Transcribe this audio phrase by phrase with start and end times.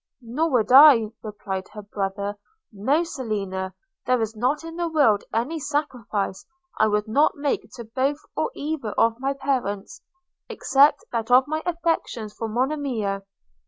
[0.19, 2.35] 'Nor would I,' replied her brother;
[2.73, 3.75] 'no Selina,
[4.07, 6.43] there is not in the world any sacrifice
[6.79, 10.01] I would not make to both or either of my parents,
[10.49, 13.21] except that of my affections for Monimia.'